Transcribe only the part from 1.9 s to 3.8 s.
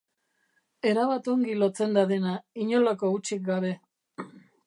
da dena, inolako hutsik gabe.